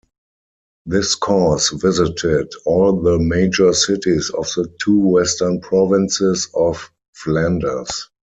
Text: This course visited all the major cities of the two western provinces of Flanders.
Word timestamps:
This 0.87 1.13
course 1.13 1.69
visited 1.69 2.51
all 2.65 2.91
the 3.03 3.19
major 3.19 3.71
cities 3.71 4.31
of 4.31 4.47
the 4.55 4.67
two 4.83 4.97
western 4.99 5.59
provinces 5.59 6.47
of 6.55 6.89
Flanders. 7.13 8.09